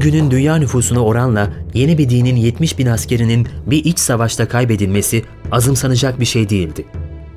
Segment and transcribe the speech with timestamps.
[0.00, 6.20] Günün dünya nüfusuna oranla yeni bir dinin 70 bin askerinin bir iç savaşta kaybedilmesi azımsanacak
[6.20, 6.84] bir şey değildi.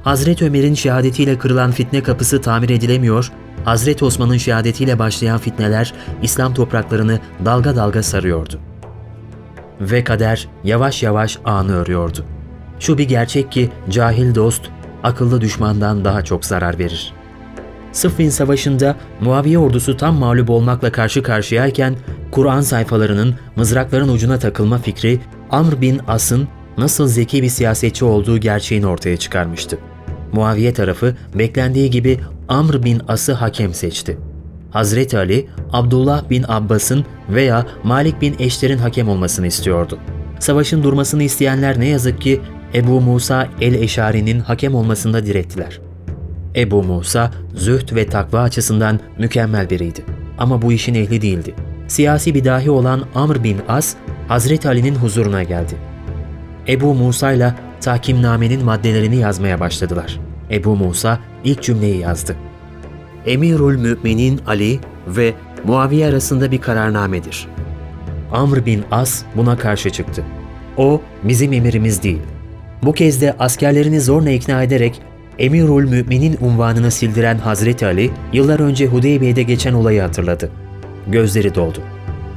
[0.04, 3.32] Hazreti Ömer'in şehadetiyle kırılan fitne kapısı tamir edilemiyor,
[3.66, 8.60] Hazreti Osman'ın şehadetiyle başlayan fitneler İslam topraklarını dalga dalga sarıyordu.
[9.82, 12.26] Ve kader yavaş yavaş anı örüyordu.
[12.80, 14.62] Şu bir gerçek ki cahil dost,
[15.04, 17.14] akıllı düşmandan daha çok zarar verir.
[17.94, 21.96] Sıffin Savaşı'nda Muaviye ordusu tam mağlup olmakla karşı karşıyayken
[22.32, 25.20] Kur'an sayfalarının mızrakların ucuna takılma fikri
[25.52, 29.78] Amr bin As'ın nasıl zeki bir siyasetçi olduğu gerçeğini ortaya çıkarmıştı.
[30.32, 34.18] Muaviye tarafı beklendiği gibi Amr bin As'ı hakem seçti.
[34.72, 40.00] Hazreti Ali, Abdullah bin Abbas'ın veya Malik bin Eşter'in hakem olmasını istiyordu.
[40.40, 42.42] Savaşın durmasını isteyenler ne yazık ki
[42.76, 45.83] Ebu Musa el-Eşari'nin hakem olmasında direttiler.
[46.56, 50.06] Ebu Musa, zühd ve takva açısından mükemmel biriydi.
[50.38, 51.56] Ama bu işin ehli değildi.
[51.88, 53.96] Siyasi bir dahi olan Amr bin As,
[54.28, 55.74] Hazreti Ali'nin huzuruna geldi.
[56.68, 60.20] Ebu Musa ile tahkimnamenin maddelerini yazmaya başladılar.
[60.52, 62.36] Ebu Musa ilk cümleyi yazdı.
[63.26, 67.48] Emirül Müminin Ali ve Muaviye arasında bir kararnamedir.
[68.32, 70.24] Amr bin As buna karşı çıktı.
[70.78, 72.22] O bizim emirimiz değil.
[72.84, 75.02] Bu kez de askerlerini zorla ikna ederek
[75.40, 80.50] Emirül Müminin unvanını sildiren Hazreti Ali, yıllar önce Hudeybiye'de geçen olayı hatırladı.
[81.08, 81.80] Gözleri doldu.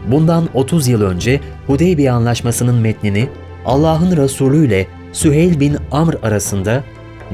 [0.06, 3.28] Bundan 30 yıl önce Hudeybiye Anlaşması'nın metnini
[3.64, 6.84] Allah'ın Resulü ile Süheyl bin Amr arasında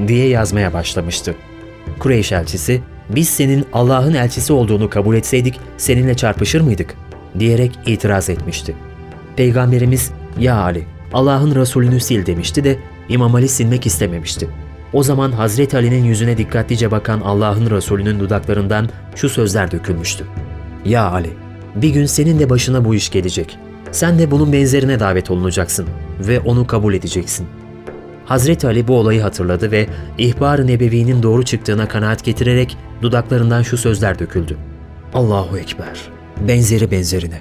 [0.09, 1.35] diye yazmaya başlamıştı.
[1.99, 6.95] Kureyş elçisi, biz senin Allah'ın elçisi olduğunu kabul etseydik seninle çarpışır mıydık?
[7.39, 8.75] diyerek itiraz etmişti.
[9.37, 14.49] Peygamberimiz, ya Ali, Allah'ın Resulünü sil demişti de İmam Ali silmek istememişti.
[14.93, 20.25] O zaman Hazreti Ali'nin yüzüne dikkatlice bakan Allah'ın Resulü'nün dudaklarından şu sözler dökülmüştü.
[20.85, 21.31] Ya Ali,
[21.75, 23.59] bir gün senin de başına bu iş gelecek.
[23.93, 25.87] Sen de bunun benzerine davet olunacaksın
[26.21, 27.47] ve onu kabul edeceksin.
[28.25, 29.87] Hazreti Ali bu olayı hatırladı ve
[30.19, 34.57] İhbar-ı Nebevi'nin doğru çıktığına kanaat getirerek dudaklarından şu sözler döküldü.
[35.15, 36.01] Allahu Ekber.
[36.49, 37.41] Benzeri benzerine.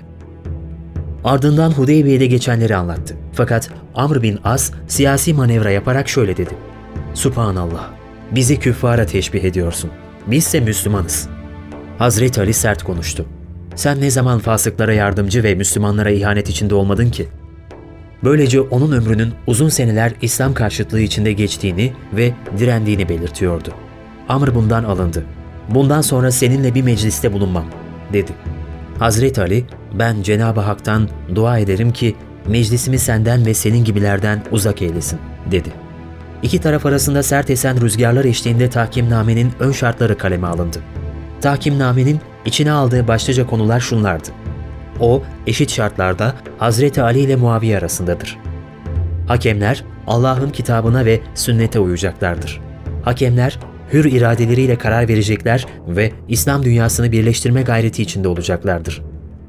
[1.23, 3.15] Ardından Hudeybiye'de geçenleri anlattı.
[3.33, 6.70] Fakat Amr bin As siyasi manevra yaparak şöyle dedi.
[7.13, 7.89] Subhanallah,
[8.31, 9.91] bizi küffara teşbih ediyorsun.
[10.27, 11.29] Bizse Müslümanız.
[11.97, 13.25] Hazreti Ali sert konuştu.
[13.75, 17.27] Sen ne zaman fasıklara yardımcı ve Müslümanlara ihanet içinde olmadın ki?
[18.23, 23.69] Böylece onun ömrünün uzun seneler İslam karşıtlığı içinde geçtiğini ve direndiğini belirtiyordu.
[24.29, 25.25] Amr bundan alındı.
[25.69, 27.65] Bundan sonra seninle bir mecliste bulunmam,
[28.13, 28.31] dedi.
[28.99, 29.65] Hazreti Ali,
[29.99, 32.15] ben Cenab-ı Hak'tan dua ederim ki
[32.47, 35.19] meclisimi senden ve senin gibilerden uzak eylesin,
[35.51, 35.80] dedi.
[36.43, 40.77] İki taraf arasında sert esen rüzgarlar eşliğinde tahkimnamenin ön şartları kaleme alındı.
[41.41, 44.29] Tahkimnamenin içine aldığı başlıca konular şunlardı.
[44.99, 48.37] O, eşit şartlarda Hazreti Ali ile Muaviye arasındadır.
[49.27, 52.61] Hakemler, Allah'ın kitabına ve sünnete uyacaklardır.
[53.03, 53.59] Hakemler,
[53.93, 59.01] hür iradeleriyle karar verecekler ve İslam dünyasını birleştirme gayreti içinde olacaklardır.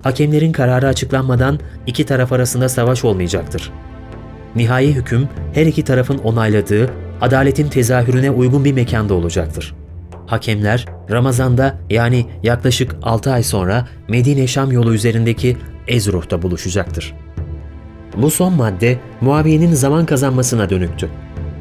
[0.02, 3.72] Hakemlerin kararı açıklanmadan iki taraf arasında savaş olmayacaktır.
[4.56, 6.90] Nihai hüküm her iki tarafın onayladığı,
[7.20, 9.74] adaletin tezahürüne uygun bir mekanda olacaktır.
[10.26, 15.56] Hakemler Ramazan'da yani yaklaşık 6 ay sonra Medine-Şam yolu üzerindeki
[15.88, 17.14] Ezruh'ta buluşacaktır.
[18.16, 21.08] Bu son madde Muaviye'nin zaman kazanmasına dönüktü.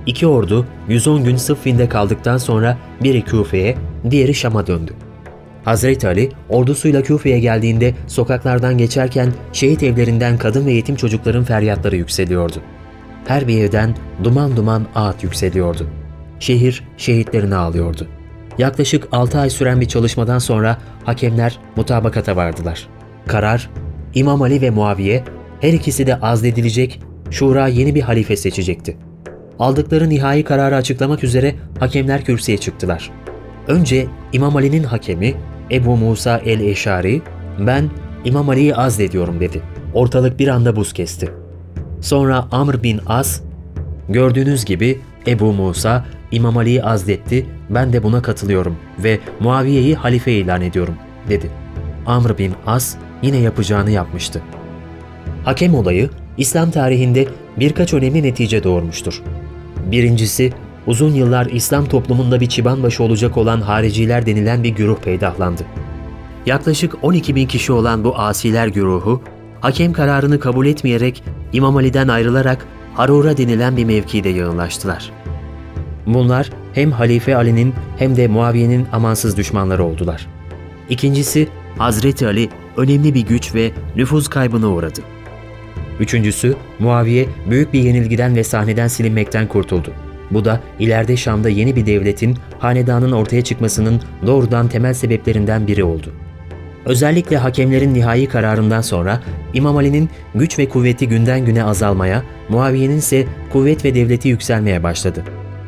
[0.05, 3.77] İki ordu 110 gün Sıffin'de kaldıktan sonra biri Küfe'ye,
[4.09, 4.93] diğeri Şam'a döndü.
[5.65, 12.61] Hazreti Ali ordusuyla Küfe'ye geldiğinde sokaklardan geçerken şehit evlerinden kadın ve yetim çocukların feryatları yükseliyordu.
[13.27, 15.87] Her bir evden duman duman ağıt yükseliyordu.
[16.39, 18.07] Şehir şehitlerini ağlıyordu.
[18.57, 22.87] Yaklaşık 6 ay süren bir çalışmadan sonra hakemler mutabakata vardılar.
[23.27, 23.69] Karar,
[24.15, 25.23] İmam Ali ve Muaviye
[25.61, 27.01] her ikisi de azledilecek,
[27.31, 28.97] şura yeni bir halife seçecekti.
[29.59, 33.11] Aldıkları nihai kararı açıklamak üzere hakemler kürsüye çıktılar.
[33.67, 35.33] Önce İmam Ali'nin hakemi
[35.71, 37.21] Ebu Musa el-Eşari,
[37.59, 37.89] ben
[38.25, 39.61] İmam Ali'yi azlediyorum dedi.
[39.93, 41.40] Ortalık bir anda buz kesti.
[42.01, 43.41] Sonra Amr bin As,
[44.09, 50.61] gördüğünüz gibi Ebu Musa İmam Ali'yi azletti, ben de buna katılıyorum ve Muaviye'yi halife ilan
[50.61, 50.95] ediyorum,
[51.29, 51.51] dedi.
[52.05, 54.41] Amr bin As yine yapacağını yapmıştı.
[55.43, 57.27] Hakem olayı İslam tarihinde
[57.57, 59.21] birkaç önemli netice doğurmuştur.
[59.91, 60.53] Birincisi,
[60.87, 65.63] uzun yıllar İslam toplumunda bir çıbanbaşı olacak olan hariciler denilen bir güruh peydahlandı.
[66.45, 69.21] Yaklaşık 12 bin kişi olan bu asiler güruhu,
[69.59, 75.11] hakem kararını kabul etmeyerek İmam Ali'den ayrılarak Harura denilen bir mevkide yığınlaştılar.
[76.05, 80.27] Bunlar hem Halife Ali'nin hem de Muaviye'nin amansız düşmanları oldular.
[80.89, 85.01] İkincisi, Hazreti Ali önemli bir güç ve nüfuz kaybına uğradı.
[85.99, 89.91] Üçüncüsü, Muaviye büyük bir yenilgiden ve sahneden silinmekten kurtuldu.
[90.31, 96.13] Bu da ileride Şam'da yeni bir devletin, hanedanın ortaya çıkmasının doğrudan temel sebeplerinden biri oldu.
[96.85, 99.19] Özellikle hakemlerin nihai kararından sonra
[99.53, 105.23] İmam Ali'nin güç ve kuvveti günden güne azalmaya, Muaviye'nin ise kuvvet ve devleti yükselmeye başladı.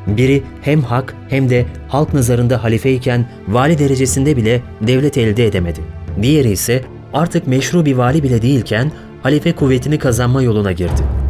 [0.07, 5.79] Biri hem hak hem de halk nazarında halifeyken vali derecesinde bile devlet elde edemedi.
[6.21, 6.81] Diğeri ise
[7.13, 8.91] artık meşru bir vali bile değilken
[9.23, 11.22] halife kuvvetini kazanma yoluna girdi.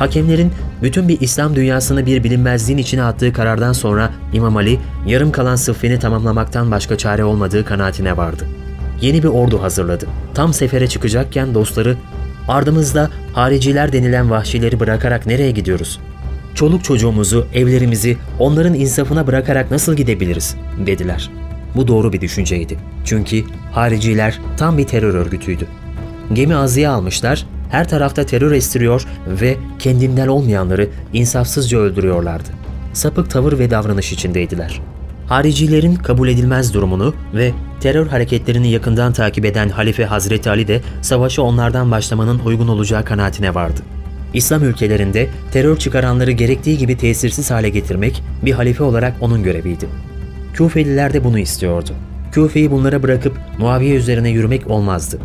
[0.00, 0.52] Hakemlerin
[0.82, 5.98] bütün bir İslam dünyasını bir bilinmezliğin içine attığı karardan sonra İmam Ali yarım kalan sıffini
[5.98, 8.46] tamamlamaktan başka çare olmadığı kanaatine vardı.
[9.00, 10.06] Yeni bir ordu hazırladı.
[10.34, 11.96] Tam sefere çıkacakken dostları
[12.48, 16.00] ardımızda hariciler denilen vahşileri bırakarak nereye gidiyoruz?
[16.54, 20.56] Çoluk çocuğumuzu, evlerimizi onların insafına bırakarak nasıl gidebiliriz?
[20.86, 21.30] dediler.
[21.76, 22.78] Bu doğru bir düşünceydi.
[23.04, 25.66] Çünkü hariciler tam bir terör örgütüydü.
[26.32, 32.48] Gemi azıya almışlar, her tarafta terör estiriyor ve kendinden olmayanları insafsızca öldürüyorlardı.
[32.92, 34.80] Sapık tavır ve davranış içindeydiler.
[35.26, 41.42] Haricilerin kabul edilmez durumunu ve terör hareketlerini yakından takip eden Halife Hazreti Ali de savaşı
[41.42, 43.80] onlardan başlamanın uygun olacağı kanaatine vardı.
[44.34, 49.86] İslam ülkelerinde terör çıkaranları gerektiği gibi tesirsiz hale getirmek bir halife olarak onun göreviydi.
[50.54, 51.90] Küfeliler de bunu istiyordu.
[52.32, 55.18] Küfe'yi bunlara bırakıp Muaviye üzerine yürümek olmazdı.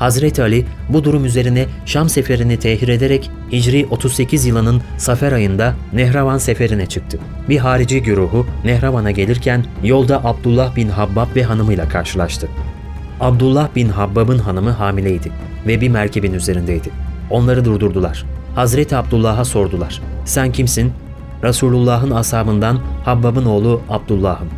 [0.00, 6.38] Hazreti Ali bu durum üzerine Şam seferini tehir ederek Hicri 38 yılının Safer ayında Nehravan
[6.38, 7.18] seferine çıktı.
[7.48, 12.48] Bir harici güruhu Nehravan'a gelirken yolda Abdullah bin Habbab ve hanımıyla karşılaştı.
[13.20, 15.32] Abdullah bin Habbab'ın hanımı hamileydi
[15.66, 16.90] ve bir merkebin üzerindeydi.
[17.30, 18.24] Onları durdurdular.
[18.54, 20.02] Hazreti Abdullah'a sordular.
[20.24, 20.92] Sen kimsin?
[21.42, 24.48] Resulullah'ın ashabından Habbab'ın oğlu Abdullah'ım.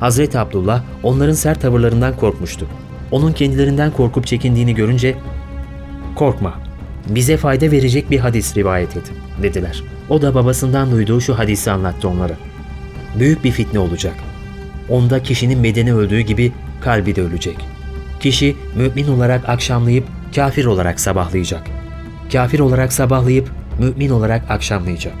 [0.00, 2.66] Hazreti Abdullah onların sert tavırlarından korkmuştu.
[3.10, 5.16] Onun kendilerinden korkup çekindiğini görünce
[6.14, 6.54] "Korkma.
[7.08, 9.12] Bize fayda verecek bir hadis rivayet et."
[9.42, 9.82] dediler.
[10.08, 12.36] O da babasından duyduğu şu hadisi anlattı onlara.
[13.18, 14.14] Büyük bir fitne olacak.
[14.88, 17.56] Onda kişinin bedeni öldüğü gibi kalbi de ölecek.
[18.20, 20.04] Kişi mümin olarak akşamlayıp
[20.34, 21.62] kafir olarak sabahlayacak.
[22.32, 25.14] Kafir olarak sabahlayıp mümin olarak akşamlayacak.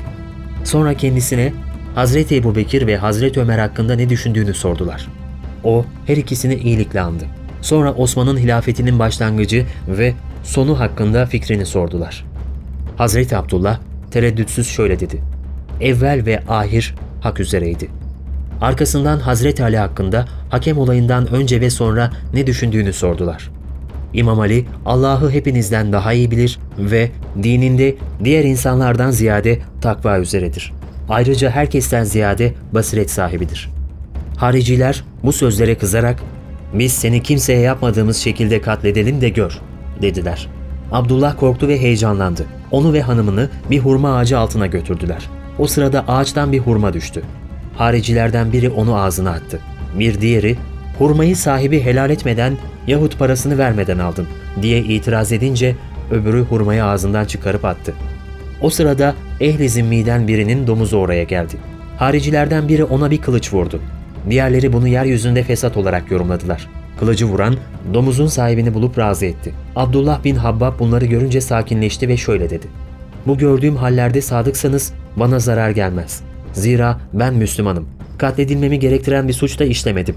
[0.64, 1.52] Sonra kendisine
[1.94, 5.08] Hazreti Ebu Bekir ve Hazreti Ömer hakkında ne düşündüğünü sordular.
[5.64, 7.24] O her ikisini iyilikle andı.
[7.62, 12.24] Sonra Osman'ın hilafetinin başlangıcı ve sonu hakkında fikrini sordular.
[12.96, 15.22] Hazreti Abdullah tereddütsüz şöyle dedi.
[15.80, 17.88] Evvel ve ahir hak üzereydi.
[18.60, 23.50] Arkasından Hazreti Ali hakkında hakem olayından önce ve sonra ne düşündüğünü sordular.
[24.14, 27.10] İmam Ali Allah'ı hepinizden daha iyi bilir ve
[27.42, 30.72] dininde diğer insanlardan ziyade takva üzeredir.
[31.08, 33.70] Ayrıca herkesten ziyade basiret sahibidir.
[34.36, 36.22] Hariciler bu sözlere kızarak
[36.72, 39.58] biz seni kimseye yapmadığımız şekilde katledelim de gör,
[40.02, 40.48] dediler.
[40.92, 42.46] Abdullah korktu ve heyecanlandı.
[42.70, 45.28] Onu ve hanımını bir hurma ağacı altına götürdüler.
[45.58, 47.22] O sırada ağaçtan bir hurma düştü.
[47.76, 49.60] Haricilerden biri onu ağzına attı.
[49.98, 50.56] Bir diğeri,
[50.98, 54.26] hurmayı sahibi helal etmeden yahut parasını vermeden aldın
[54.62, 55.76] diye itiraz edince
[56.10, 57.94] öbürü hurmayı ağzından çıkarıp attı.
[58.60, 61.54] O sırada ehli zimmiden birinin domuzu oraya geldi.
[61.98, 63.80] Haricilerden biri ona bir kılıç vurdu.
[64.30, 66.68] Diğerleri bunu yeryüzünde fesat olarak yorumladılar.
[66.98, 67.56] Kılıcı vuran
[67.94, 69.54] domuzun sahibini bulup razı etti.
[69.76, 72.66] Abdullah bin Habbab bunları görünce sakinleşti ve şöyle dedi.
[73.26, 76.20] Bu gördüğüm hallerde sadıksanız bana zarar gelmez.
[76.52, 77.88] Zira ben Müslümanım.
[78.18, 80.14] Katledilmemi gerektiren bir suç da işlemedim.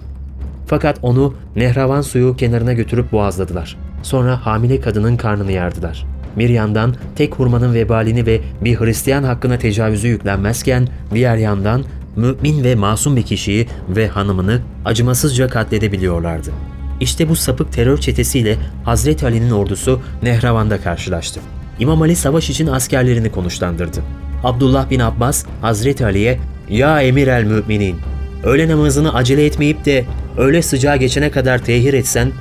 [0.68, 3.78] Fakat onu Nehravan suyu kenarına götürüp boğazladılar.
[4.04, 6.06] Sonra hamile kadının karnını yardılar.
[6.38, 11.84] Bir yandan tek hurmanın vebalini ve bir Hristiyan hakkına tecavüzü yüklenmezken diğer yandan
[12.16, 16.52] mümin ve masum bir kişiyi ve hanımını acımasızca katledebiliyorlardı.
[17.00, 21.40] İşte bu sapık terör çetesiyle Hazreti Ali'nin ordusu Nehravan'da karşılaştı.
[21.80, 24.00] İmam Ali savaş için askerlerini konuşlandırdı.
[24.44, 26.40] Abdullah bin Abbas Hazreti Ali'ye
[26.70, 27.96] ''Ya emir el müminin,
[28.44, 30.06] öğle namazını acele etmeyip de
[30.38, 32.32] öğle sıcağı geçene kadar tehir etsen,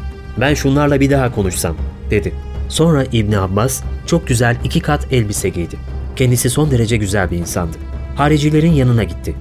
[0.41, 1.77] ben şunlarla bir daha konuşsam.''
[2.11, 2.33] dedi.
[2.69, 5.77] Sonra İbni Abbas çok güzel iki kat elbise giydi.
[6.17, 7.77] Kendisi son derece güzel bir insandı.
[8.17, 9.35] Haricilerin yanına gitti.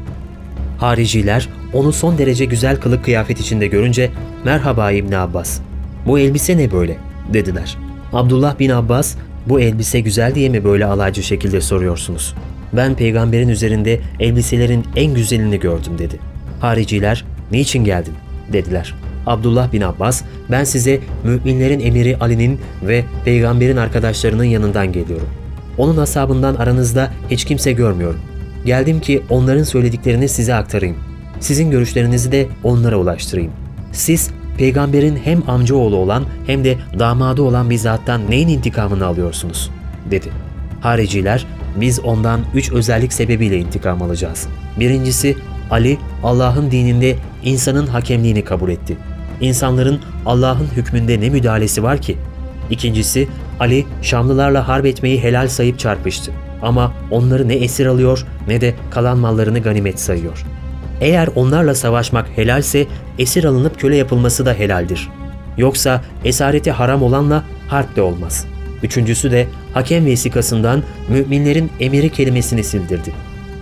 [0.80, 4.12] Hariciler onu son derece güzel kılık kıyafet içinde görünce
[4.46, 5.60] merhaba İbni Abbas.
[6.06, 6.98] Bu elbise ne böyle
[7.34, 7.78] dediler.
[8.14, 9.16] Abdullah bin Abbas
[9.50, 12.36] bu elbise güzel diye mi böyle alaycı şekilde soruyorsunuz?
[12.74, 16.20] Ben peygamberin üzerinde elbiselerin en güzelini gördüm dedi.
[16.60, 18.14] Hariciler niçin geldin
[18.54, 18.96] dediler.
[19.26, 25.28] Abdullah bin Abbas, ben size müminlerin emiri Ali'nin ve peygamberin arkadaşlarının yanından geliyorum.
[25.78, 28.20] Onun ashabından aranızda hiç kimse görmüyorum.
[28.66, 30.98] Geldim ki onların söylediklerini size aktarayım.
[31.39, 33.51] Sizin görüşlerinizi de onlara ulaştırayım.
[33.92, 39.72] Siz peygamberin hem amcaoğlu olan hem de damadı olan bir zattan neyin intikamını alıyorsunuz?
[40.12, 40.30] dedi.
[40.82, 44.48] Hariciler, biz ondan üç özellik sebebiyle intikam alacağız.
[44.80, 45.36] Birincisi,
[45.72, 48.98] Ali Allah'ın dininde insanın hakemliğini kabul etti.
[49.42, 52.18] İnsanların Allah'ın hükmünde ne müdahalesi var ki?
[52.70, 53.28] İkincisi,
[53.60, 56.32] Ali Şamlılarla harp etmeyi helal sayıp çarpıştı.
[56.62, 60.46] Ama onları ne esir alıyor ne de kalan mallarını ganimet sayıyor.
[61.01, 62.88] Eğer onlarla savaşmak helalse
[63.20, 65.10] esir alınıp köle yapılması da helaldir.
[65.58, 68.46] Yoksa esareti haram olanla harp de olmaz.
[68.84, 73.13] Üçüncüsü de hakem vesikasından müminlerin emiri kelimesini sildirdi.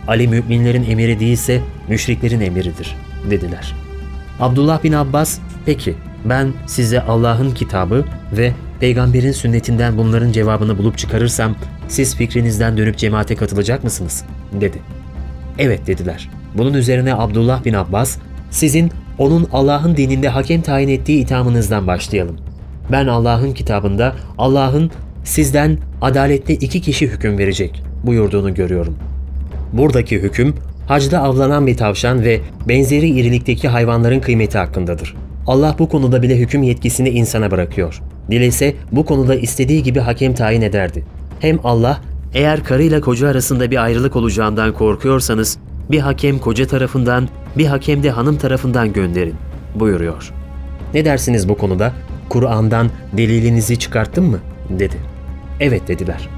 [0.07, 2.95] Ali müminlerin emiri değilse müşriklerin emiridir
[3.29, 3.75] dediler.
[4.39, 11.55] Abdullah bin Abbas, peki ben size Allah'ın kitabı ve peygamberin sünnetinden bunların cevabını bulup çıkarırsam
[11.87, 14.23] siz fikrinizden dönüp cemaate katılacak mısınız?
[14.61, 14.77] dedi.
[15.59, 16.29] Evet dediler.
[16.57, 18.17] Bunun üzerine Abdullah bin Abbas,
[18.51, 22.37] sizin onun Allah'ın dininde hakem tayin ettiği ithamınızdan başlayalım.
[22.91, 24.91] Ben Allah'ın kitabında Allah'ın
[25.23, 28.97] sizden adaletli iki kişi hüküm verecek buyurduğunu görüyorum.
[29.73, 30.55] Buradaki hüküm
[30.87, 35.15] hacda avlanan bir tavşan ve benzeri irilikteki hayvanların kıymeti hakkındadır.
[35.47, 38.01] Allah bu konuda bile hüküm yetkisini insana bırakıyor.
[38.31, 41.03] Dilese bu konuda istediği gibi hakem tayin ederdi.
[41.39, 42.01] Hem Allah
[42.33, 45.57] eğer karıyla koca arasında bir ayrılık olacağından korkuyorsanız
[45.91, 49.35] bir hakem koca tarafından bir hakem de hanım tarafından gönderin
[49.75, 50.33] buyuruyor.
[50.93, 51.93] Ne dersiniz bu konuda?
[52.29, 54.39] Kur'an'dan delilinizi çıkarttın mı?
[54.69, 54.95] dedi.
[55.59, 56.29] Evet dediler.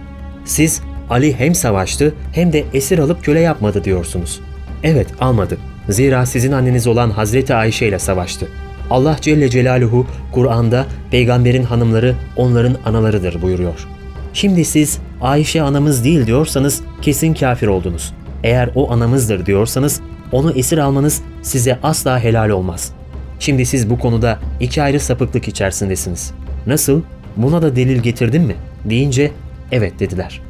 [0.45, 4.39] Siz Ali hem savaştı hem de esir alıp köle yapmadı diyorsunuz.
[4.83, 5.57] Evet almadı.
[5.89, 8.47] Zira sizin anneniz olan Hazreti Ayşe ile savaştı.
[8.89, 13.87] Allah Celle Celaluhu Kur'an'da peygamberin hanımları onların analarıdır buyuruyor.
[14.33, 18.13] Şimdi siz Ayşe anamız değil diyorsanız kesin kafir oldunuz.
[18.43, 22.91] Eğer o anamızdır diyorsanız onu esir almanız size asla helal olmaz.
[23.39, 26.31] Şimdi siz bu konuda iki ayrı sapıklık içerisindesiniz.
[26.67, 27.01] Nasıl?
[27.37, 28.55] Buna da delil getirdin mi?
[28.85, 29.31] deyince
[29.71, 30.41] evet dediler.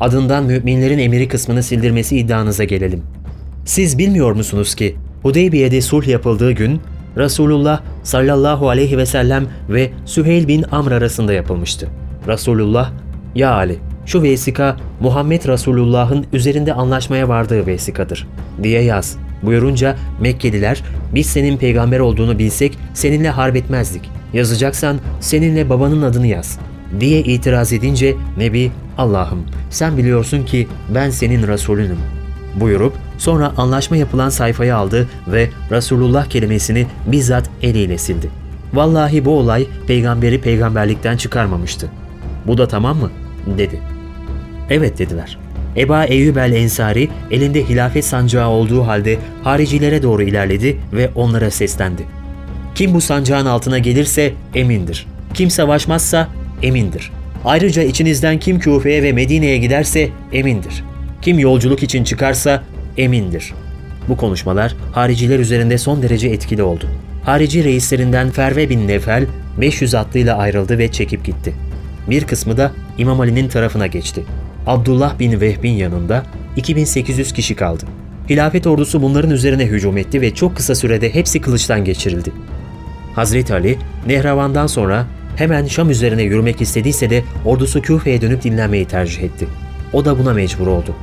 [0.00, 3.02] Adından müminlerin emiri kısmını sildirmesi iddianıza gelelim.
[3.64, 6.80] Siz bilmiyor musunuz ki Hudeybiye'de sulh yapıldığı gün
[7.16, 11.88] Resulullah sallallahu aleyhi ve sellem ve Süheyl bin Amr arasında yapılmıştı.
[12.26, 12.92] Resulullah,
[13.34, 18.26] ya Ali şu vesika Muhammed Resulullah'ın üzerinde anlaşmaya vardığı vesikadır
[18.62, 19.16] diye yaz.
[19.42, 20.82] Buyurunca Mekkeliler
[21.14, 24.10] biz senin peygamber olduğunu bilsek seninle harp etmezdik.
[24.32, 26.58] Yazacaksan seninle babanın adını yaz
[27.00, 31.98] diye itiraz edince Nebi Allah'ım sen biliyorsun ki ben senin Resulünüm
[32.60, 38.30] buyurup sonra anlaşma yapılan sayfayı aldı ve Resulullah kelimesini bizzat eliyle sildi.
[38.74, 41.90] Vallahi bu olay peygamberi peygamberlikten çıkarmamıştı.
[42.48, 43.10] Bu da tamam mı?
[43.58, 43.80] dedi.
[44.70, 45.38] Evet dediler.
[45.76, 52.02] Eba Eyyub el Ensari elinde hilafet sancağı olduğu halde haricilere doğru ilerledi ve onlara seslendi.
[52.74, 55.06] Kim bu sancağın altına gelirse emindir.
[55.34, 56.28] Kim savaşmazsa
[56.62, 57.12] emindir.
[57.44, 60.84] Ayrıca içinizden kim Küfe'ye ve Medine'ye giderse emindir.
[61.22, 62.62] Kim yolculuk için çıkarsa
[62.96, 63.54] emindir.
[64.08, 66.88] Bu konuşmalar hariciler üzerinde son derece etkili oldu.
[67.24, 69.26] Harici reislerinden Ferve bin Nefel
[69.60, 71.54] 500 atlıyla ayrıldı ve çekip gitti.
[72.10, 74.24] Bir kısmı da İmam Ali'nin tarafına geçti.
[74.66, 76.22] Abdullah bin Vehb'in yanında
[76.56, 77.84] 2800 kişi kaldı.
[78.30, 82.32] Hilafet ordusu bunların üzerine hücum etti ve çok kısa sürede hepsi kılıçtan geçirildi.
[83.14, 89.22] Hazreti Ali, Nehravan'dan sonra hemen Şam üzerine yürümek istediyse de ordusu Küfe'ye dönüp dinlenmeyi tercih
[89.22, 89.48] etti.
[89.92, 90.94] O da buna mecbur oldu.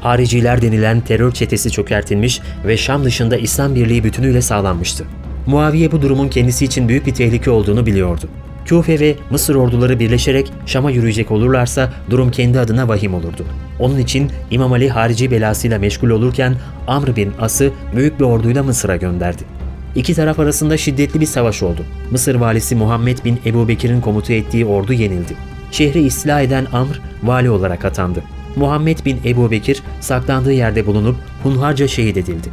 [0.00, 5.04] Hariciler denilen terör çetesi çökertilmiş ve Şam dışında İslam birliği bütünüyle sağlanmıştı.
[5.46, 8.28] Muaviye bu durumun kendisi için büyük bir tehlike olduğunu biliyordu.
[8.68, 13.44] Küfe ve Mısır orduları birleşerek Şam'a yürüyecek olurlarsa durum kendi adına vahim olurdu.
[13.78, 16.54] Onun için İmam Ali harici belasıyla meşgul olurken
[16.86, 19.42] Amr bin As'ı büyük bir orduyla Mısır'a gönderdi.
[19.94, 21.84] İki taraf arasında şiddetli bir savaş oldu.
[22.10, 25.34] Mısır valisi Muhammed bin Ebu Bekir'in komuta ettiği ordu yenildi.
[25.70, 28.22] Şehri istila eden Amr vali olarak atandı.
[28.56, 32.48] Muhammed bin Ebu Bekir saklandığı yerde bulunup hunharca şehit edildi.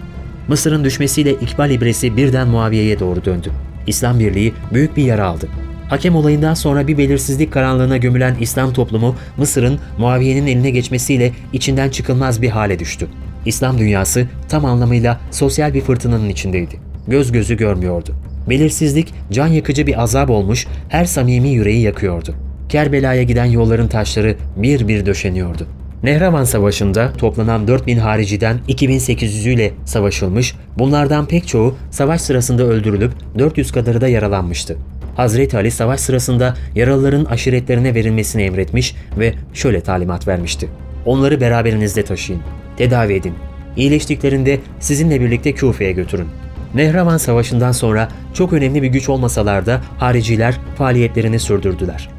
[0.48, 3.52] Mısır'ın düşmesiyle İkbal ibresi birden Muaviye'ye doğru döndü.
[3.88, 5.48] İslam Birliği büyük bir yara aldı.
[5.90, 12.42] Hakem olayından sonra bir belirsizlik karanlığına gömülen İslam toplumu Mısır'ın Muaviye'nin eline geçmesiyle içinden çıkılmaz
[12.42, 13.08] bir hale düştü.
[13.46, 16.80] İslam dünyası tam anlamıyla sosyal bir fırtınanın içindeydi.
[17.08, 18.16] Göz gözü görmüyordu.
[18.50, 22.36] Belirsizlik can yakıcı bir azap olmuş, her samimi yüreği yakıyordu.
[22.70, 25.68] Kerbela'ya giden yolların taşları bir bir döşeniyordu.
[26.04, 34.02] Nehravan Savaşı'nda toplanan 4000 hariciden 2800'üyle savaşılmış, bunlardan pek çoğu savaş sırasında öldürülüp 400 kadarı
[34.02, 34.78] da yaralanmıştı.
[35.16, 40.70] Hazreti Ali savaş sırasında yaralıların aşiretlerine verilmesini emretmiş ve şöyle talimat vermişti.
[41.06, 42.42] Onları beraberinizde taşıyın,
[42.78, 43.34] tedavi edin.
[43.78, 46.28] İyileştiklerinde sizinle birlikte Küfe'ye götürün.
[46.76, 52.10] Nehravan Savaşı'ndan sonra çok önemli bir güç olmasalar da hariciler faaliyetlerini sürdürdüler.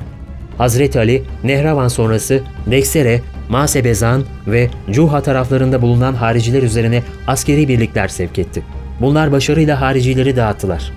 [0.59, 8.39] Hazreti Ali, Nehravan sonrası Deksere, Masebezan ve Cuha taraflarında bulunan hariciler üzerine askeri birlikler sevk
[8.39, 8.63] etti.
[9.01, 10.93] Bunlar başarıyla haricileri dağıttılar.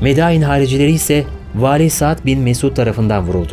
[0.00, 1.24] Medain haricileri ise
[1.54, 3.52] Vali Sa'd bin Mesud tarafından vuruldu.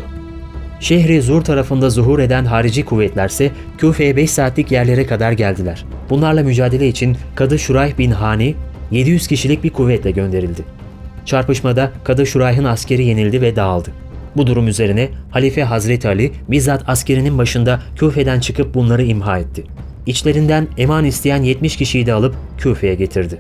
[0.80, 5.86] Şehri Zur tarafında zuhur eden harici kuvvetlerse Küfe'ye 5 saatlik yerlere kadar geldiler.
[6.10, 8.56] Bunlarla mücadele için Kadı Şurayh bin Hani
[8.92, 10.62] 700 kişilik bir kuvvetle gönderildi.
[11.26, 13.90] Çarpışmada Kadı Şurayh'ın askeri yenildi ve dağıldı.
[14.38, 19.64] Bu durum üzerine Halife Hazreti Ali bizzat askerinin başında Küfe'den çıkıp bunları imha etti.
[20.06, 23.38] İçlerinden eman isteyen 70 kişiyi de alıp Küfe'ye getirdi.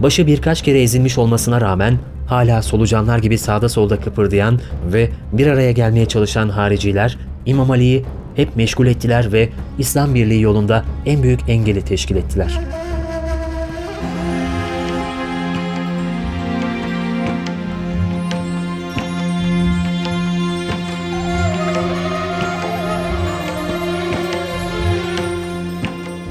[0.00, 4.60] Başı birkaç kere ezilmiş olmasına rağmen hala solucanlar gibi sağda solda kıpırdayan
[4.92, 8.04] ve bir araya gelmeye çalışan hariciler İmam Ali'yi
[8.36, 12.60] hep meşgul ettiler ve İslam Birliği yolunda en büyük engeli teşkil ettiler.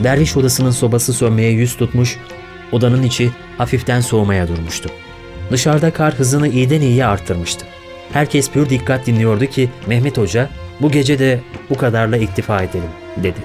[0.04, 2.18] Derviş odasının sobası sönmeye yüz tutmuş,
[2.72, 4.90] odanın içi hafiften soğumaya durmuştu.
[5.54, 7.66] Dışarıda kar hızını iyiden iyiye arttırmıştı.
[8.14, 10.50] Herkes pür dikkat dinliyordu ki Mehmet Hoca
[10.82, 13.40] bu gece de bu kadarla iktifa edelim dedi.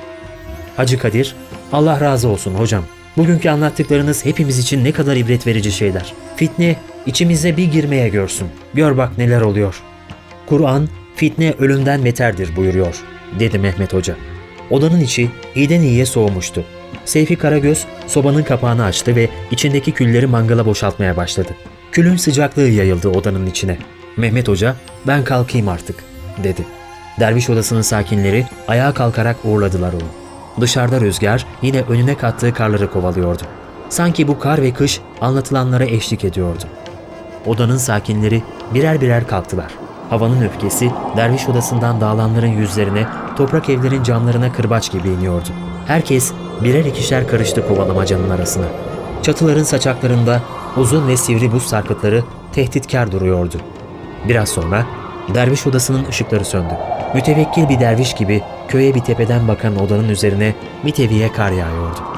[0.77, 1.37] Hacı Kadir,
[1.73, 2.85] Allah razı olsun hocam.
[3.17, 6.13] Bugünkü anlattıklarınız hepimiz için ne kadar ibret verici şeyler.
[6.37, 8.49] Fitne içimize bir girmeye görsün.
[8.75, 9.83] Gör bak neler oluyor.
[10.47, 13.05] Kur'an fitne ölümden beterdir buyuruyor
[13.39, 14.17] dedi Mehmet Hoca.
[14.71, 16.65] Odanın içi iyiden iyiye soğumuştu.
[17.05, 21.53] Seyfi Karagöz sobanın kapağını açtı ve içindeki külleri mangala boşaltmaya başladı.
[21.93, 23.79] Külün sıcaklığı yayıldı odanın içine.
[24.17, 25.97] Mehmet Hoca, ben kalkayım artık,
[26.45, 26.67] dedi.
[27.21, 30.09] Derviş odasının sakinleri ayağa kalkarak uğurladılar onu.
[30.61, 33.43] Dışarıda rüzgar yine önüne kattığı karları kovalıyordu.
[33.89, 36.65] Sanki bu kar ve kış anlatılanlara eşlik ediyordu.
[37.47, 38.43] Odanın sakinleri
[38.75, 39.73] birer birer kalktılar.
[40.11, 45.49] Havanın öfkesi derviş odasından dağılanların yüzlerine, toprak evlerin camlarına kırbaç gibi iniyordu.
[45.87, 46.33] Herkes
[46.65, 48.67] birer ikişer karıştı kovalamacanın arasına.
[49.23, 50.43] Çatıların saçaklarında
[50.77, 53.57] uzun ve sivri buz sarkıtları tehditkar duruyordu.
[54.29, 54.87] Biraz sonra
[55.35, 56.75] derviş odasının ışıkları söndü.
[57.15, 60.55] Mütevekkil bir derviş gibi köye bir tepeden bakan odanın üzerine
[60.85, 62.18] bir teviye kar yağıyordu.